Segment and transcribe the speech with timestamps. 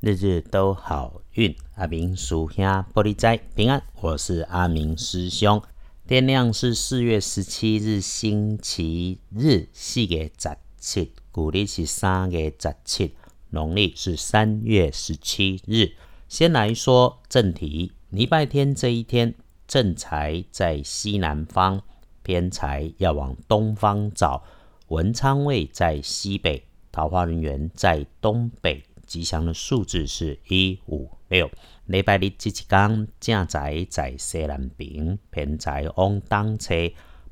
[0.00, 1.54] 日日都好运。
[1.74, 2.64] 阿明属兄
[2.94, 5.62] 玻璃斋平安，我是阿明师兄。
[6.06, 13.14] 天亮是四月十七日星期日，四月十七，古历是三月十七，
[13.50, 15.92] 农历是三月十七日。
[16.28, 19.34] 先来说正题，礼拜天这一天，
[19.66, 21.82] 正财在西南方，
[22.22, 24.42] 偏财要往东方找。
[24.88, 28.82] 文昌位在西北，桃花人员在东北。
[29.10, 31.50] 吉祥的数字是一五六。
[31.86, 36.72] 礼拜日这一天，正在在西南边，偏在往东侧。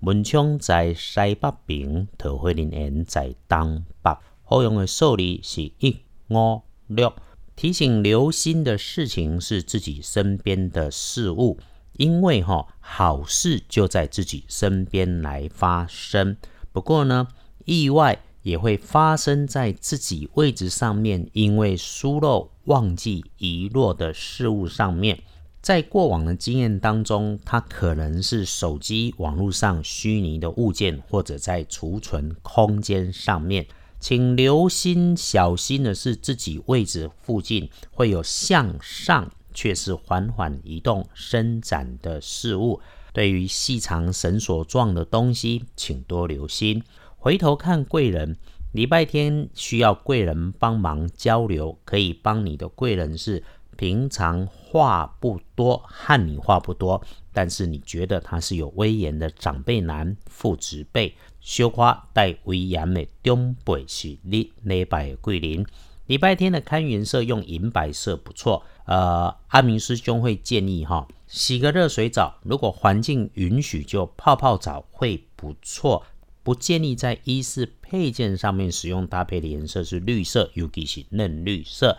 [0.00, 4.10] 文昌在西北边，桃花人缘在东北。
[4.44, 5.98] 好用的数字是一
[6.30, 7.12] 五六。
[7.54, 11.58] 提醒留心的事情是自己身边的事物，
[11.98, 16.38] 因为哈好事就在自己身边来发生。
[16.72, 17.28] 不过呢，
[17.66, 18.22] 意外。
[18.46, 25.18] 也会发生在自己位置上面，因为疏漏、忘记、遗落的事物上面。
[25.60, 33.66] 在过往的经验当中，它可能是手机网络上虚拟的物件，或者在储存空间上面。
[33.98, 42.80] 请留心、小心的是，自己位置附近会有向上却是缓缓移动、伸展的事物。
[43.12, 46.84] 对于细长绳索状的东西，请多留心。
[47.26, 48.36] 回头看贵人，
[48.70, 53.42] 礼拜天需要贵人帮忙交流，可以帮你的贵人是
[53.76, 57.02] 平常话不多，和你话不多，
[57.32, 65.66] 但是你觉得他是有威严的长辈男、父执辈，绣花带威严的东北是你礼拜贵人。
[66.06, 76.04] 礼拜天的看颜色用银白色不错，呃，阿明师兄会建议哈，洗个热水澡，如果环境允许就泡泡澡会不错。
[76.46, 81.98] 不建议在衣饰配件上面使用搭配的颜色是绿色，尤其是嫩绿色。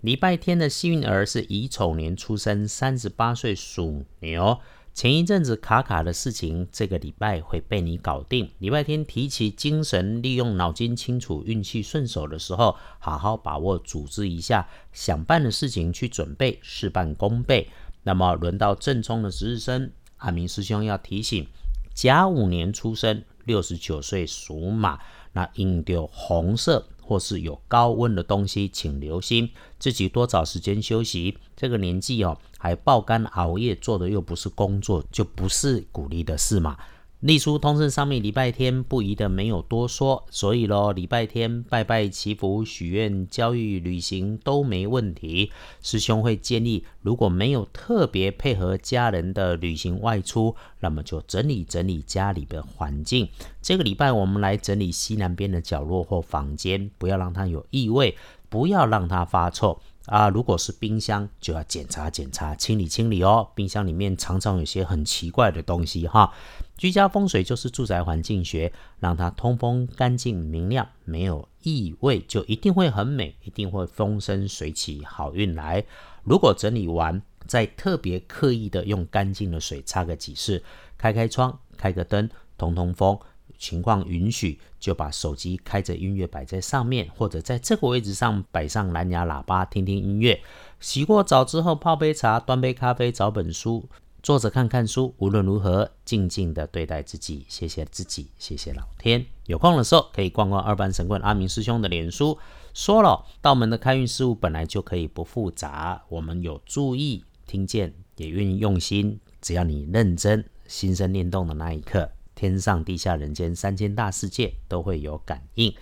[0.00, 4.58] 礼拜天的幸运儿是乙丑年出生，三十八岁属牛。
[4.92, 8.50] 前一阵子卡卡的事情，这个礼拜会被你搞定。
[8.58, 17.68] 礼拜天提起精神，利用脑筋清楚，运气顺手的时候，好好把握，组织一下想办的事情去准备，事半功倍。
[18.02, 21.46] 那么轮到正冲的值日生，阿明师兄要提醒，
[21.94, 23.22] 甲午年出生。
[23.44, 24.98] 六十九岁属马，
[25.32, 31.38] 那应丢红色或是有高温的东西，请留心，自己多找时间休息。
[31.56, 36.76] 这个年纪哦，还爆肝熬夜做的又不是工作，就不是鼓励的事嘛。
[37.20, 45.50] 隶书通胜上面礼拜天不宜的没有多说，所以咯，礼拜天拜拜祈福、许愿、教育、旅行都没问题。
[45.80, 53.26] 师兄会建议，如果没有特别配合家人的旅行外出，那么就整理整理家里的环境。
[53.62, 58.14] 这个礼拜我们来整理西南边的角落或房间，不要让它有异味，
[58.50, 59.80] 不要让它发臭。
[60.06, 63.48] 啊，如果是冰箱，就要检查检查、清理清理哦。
[63.54, 66.32] 冰箱里面常常有些很奇怪的东西哈。
[66.76, 75.84] 居家风水就是住宅环境学，让它通风、干净、明亮，没有异味，就一定会很美，一定会风生水起，好运来。
[76.22, 80.62] 如果整理完，再特别刻意的用干净的水擦个几次，
[80.98, 82.28] 开开窗、开个灯，
[82.58, 83.18] 通通风。
[83.64, 90.38] 情况允许，就把手机开着音乐摆在上面，或者在这个位置上摆上蓝牙喇叭，听听音乐。
[90.80, 93.88] 洗过澡之后，泡杯茶，端杯咖啡，找本书，
[94.22, 95.14] 坐着看看书。
[95.16, 99.24] 无论如何，静静的对待自己，谢谢自己，谢谢老天。
[99.46, 102.38] 有空的时候，可以逛逛二班神棍阿明师兄的脸书。
[102.74, 109.18] 说了，道门的开运事物本来就可以不复杂，我们有注意听见，也愿意用心。
[109.40, 112.10] 只要你认真，心生念动的那一刻。
[112.34, 115.74] 天上地下人间三千大世界都会有感应。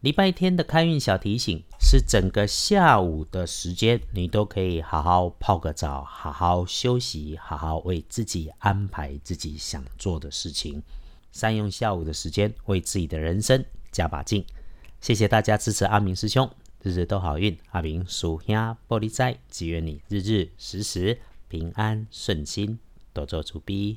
[0.00, 10.82] 礼拜天的开运小提醒是整个下午的时间，你都可以好好泡个澡，好好休息，好好为自己安排自己想做的事情，
[11.32, 14.44] 善用下午的时间为自己的人生加把劲。
[15.00, 16.50] 谢谢大家支持阿明师兄，
[16.82, 17.56] 日日都好运。
[17.70, 18.54] 阿明属兄
[18.86, 21.18] 玻璃斋，祈愿你日日时时
[21.48, 22.78] 平安顺心，
[23.14, 23.92] 多做主逼。